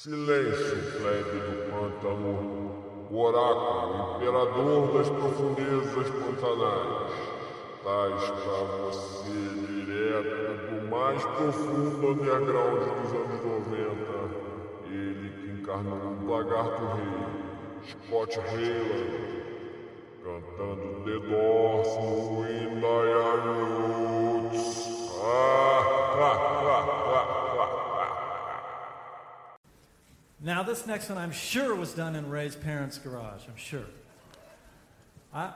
[0.00, 2.36] Silêncio, plebe do pântano,
[3.10, 7.12] o oráculo, imperador das profundezas pantanais,
[7.82, 16.30] tais para você direto do mais profundo underground dos anos 90, ele que encarnou o
[16.30, 17.18] lagarto rei,
[17.82, 19.42] Scott Hayland,
[20.22, 22.70] cantando The Doors no In
[24.46, 24.62] Roots.
[25.20, 26.57] Ah, ah, ah, ah,
[30.40, 33.42] Now, this next one I'm sure was done in Ray's parents' garage.
[33.48, 33.86] I'm sure.
[35.34, 35.52] I, I,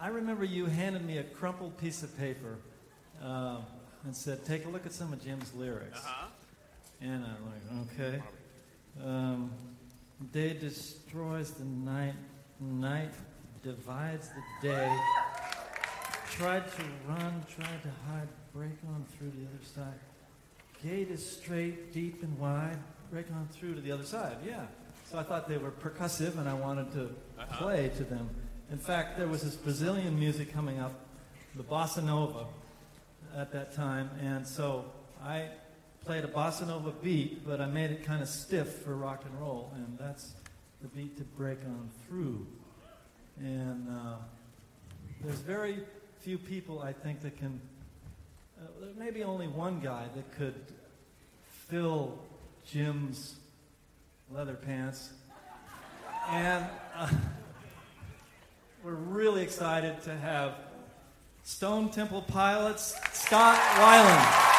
[0.00, 2.58] I remember you handed me a crumpled piece of paper
[3.24, 3.58] uh,
[4.04, 5.98] and said, Take a look at some of Jim's lyrics.
[5.98, 6.26] Uh-huh.
[7.00, 8.22] And I'm like, Okay.
[9.02, 9.52] Um,
[10.32, 12.14] day destroys the night,
[12.60, 13.12] night
[13.62, 14.98] divides the day.
[16.30, 19.98] Tried to run, tried to hide, break on through the other side.
[20.82, 22.78] Gate is straight, deep, and wide.
[23.10, 24.36] Break on through to the other side.
[24.46, 24.66] Yeah.
[25.10, 27.10] So I thought they were percussive, and I wanted to
[27.52, 28.30] play to them.
[28.70, 30.92] In fact, there was this Brazilian music coming up,
[31.56, 32.46] the bossa nova,
[33.36, 34.84] at that time, and so
[35.22, 35.48] I
[36.04, 39.40] played a bossa nova beat, but I made it kind of stiff for rock and
[39.40, 40.34] roll, and that's
[40.80, 42.46] the beat to break on through.
[43.38, 44.16] And uh,
[45.22, 45.80] there's very
[46.20, 47.60] few people, I think, that can.
[48.60, 50.54] Uh, there may be only one guy that could
[51.68, 52.18] fill
[52.66, 53.36] Jim's
[54.30, 55.14] leather pants.
[56.28, 57.08] And uh,
[58.84, 60.56] we're really excited to have
[61.42, 64.49] Stone Temple Pilots Scott Weiland.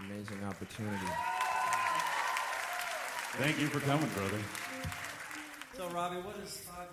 [0.00, 1.06] Amazing opportunity.
[3.38, 4.38] Thank you for coming, brother.
[5.76, 6.86] So, Robbie, what does 5 1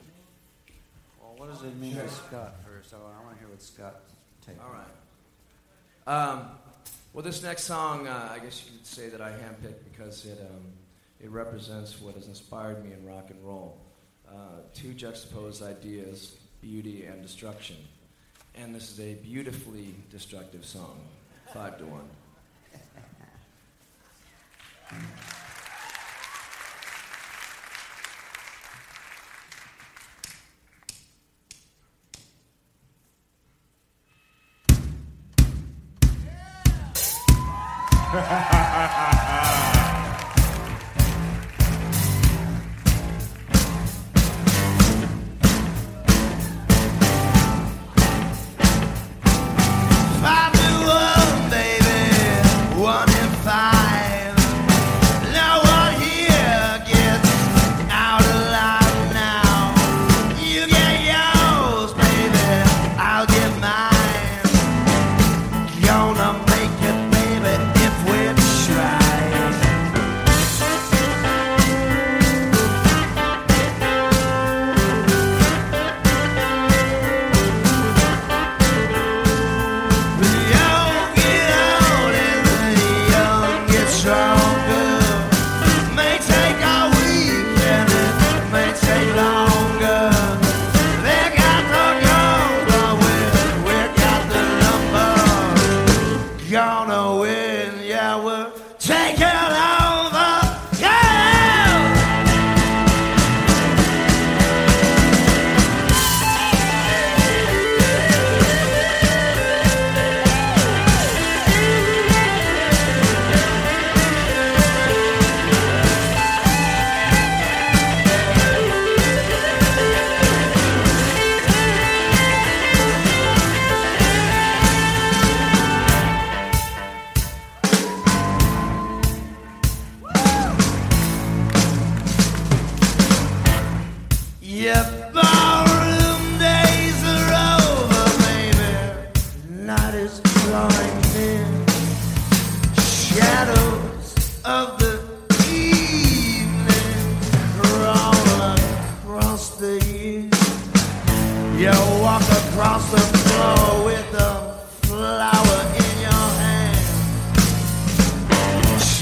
[0.00, 0.74] mean?
[1.20, 2.92] Well, what does it mean to Scott first?
[2.92, 4.12] I want to hear what Scott's
[4.46, 4.56] take.
[4.62, 4.86] All right.
[6.06, 6.50] Um,
[7.12, 10.38] well, this next song, uh, I guess you could say that I handpicked because it,
[10.40, 10.64] um,
[11.20, 13.78] it represents what has inspired me in rock and roll.
[14.28, 17.76] Uh, two juxtaposed ideas, beauty and destruction.
[18.54, 21.00] And this is a beautifully destructive song,
[21.52, 21.84] five to
[24.90, 25.00] one.
[25.18, 25.37] Five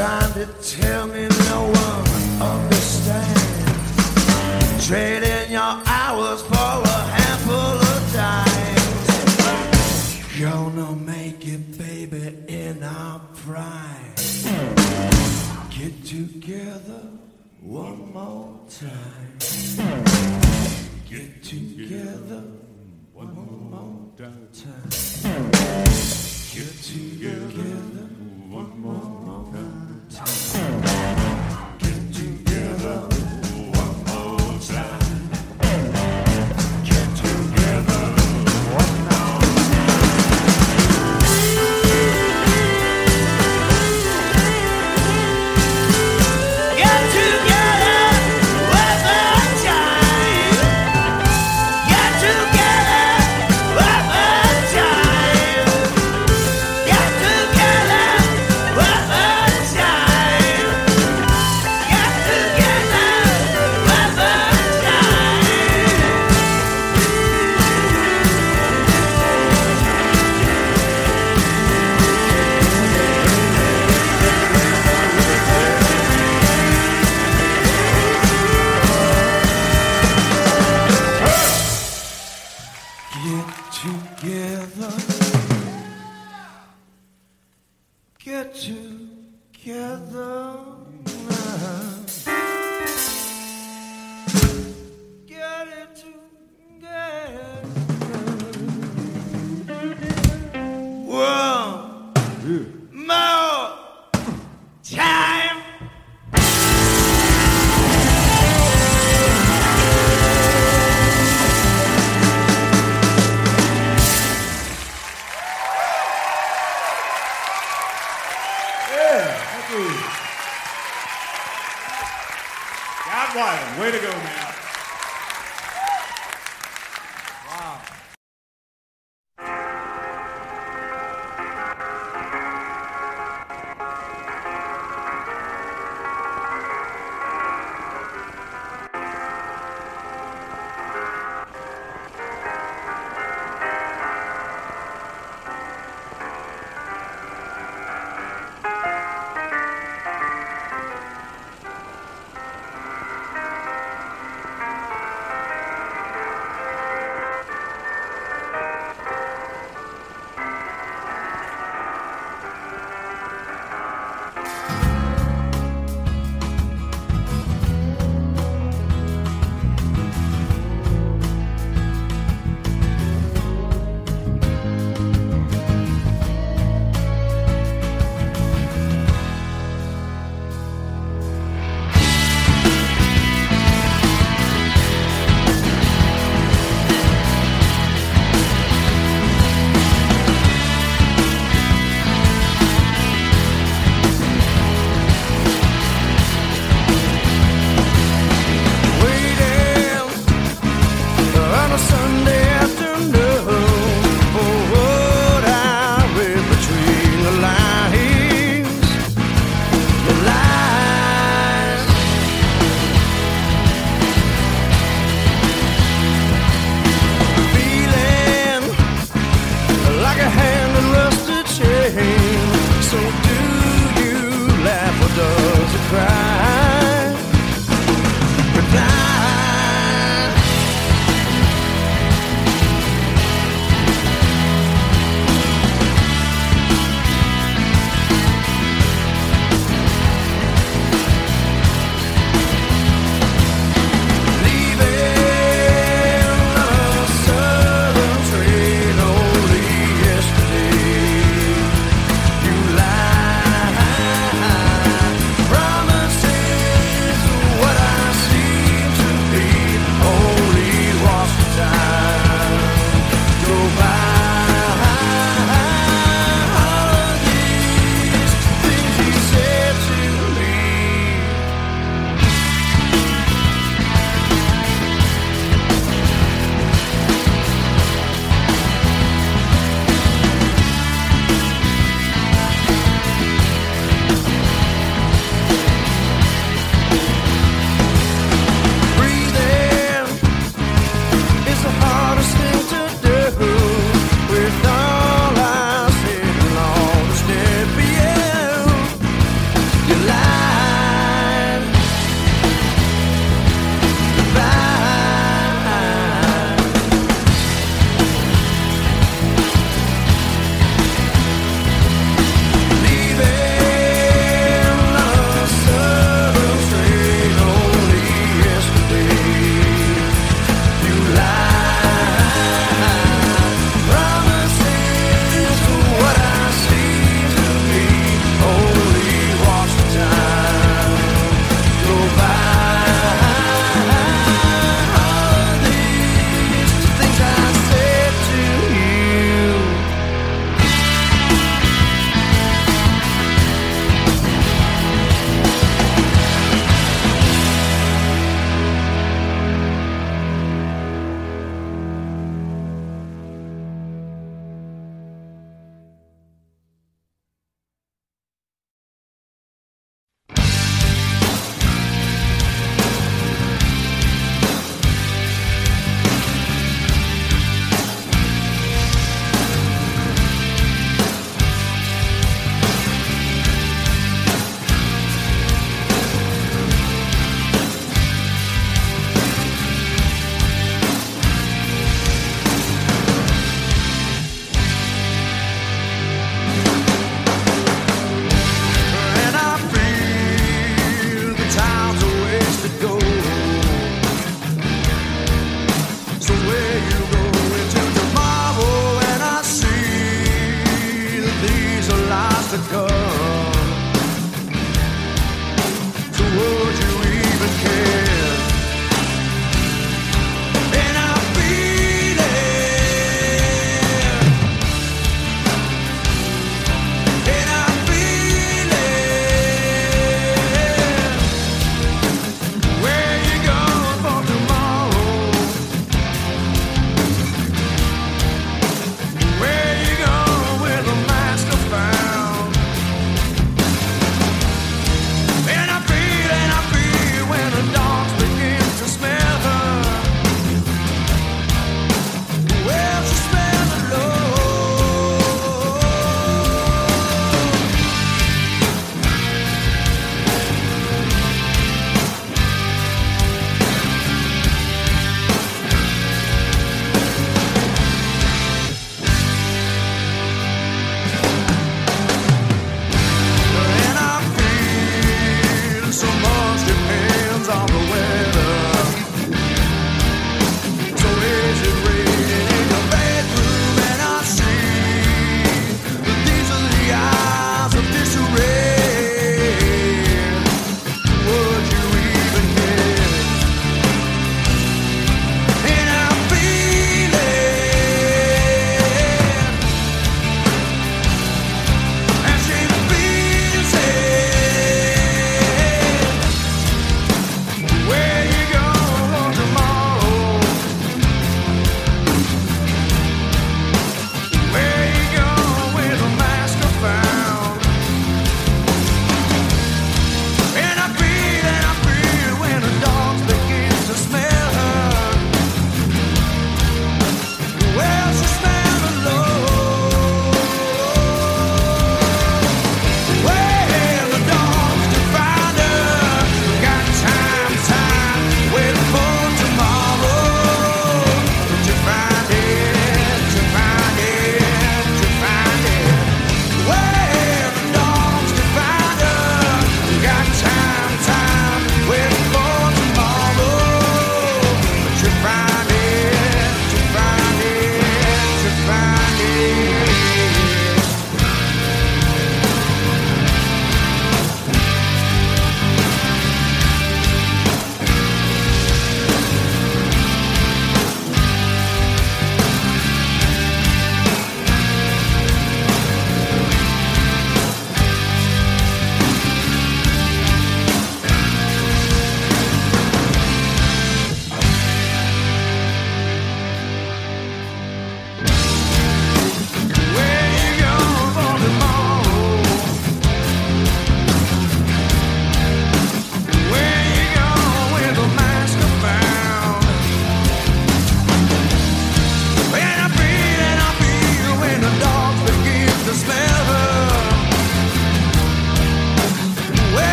[0.00, 2.04] Trying to tell me no one
[2.40, 3.26] understands.
[4.86, 5.19] Trading
[16.50, 17.02] together
[17.60, 19.38] one more time.
[21.08, 22.42] Get together
[23.12, 23.34] one
[23.70, 24.90] more time.
[26.52, 27.89] Get together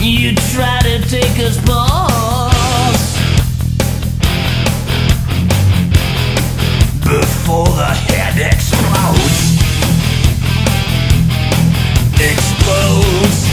[0.00, 3.16] You try to take us boss.
[7.02, 9.56] Before the head explodes.
[12.20, 13.45] Explodes.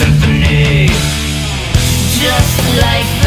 [0.00, 0.86] symphony.
[2.20, 3.19] Just like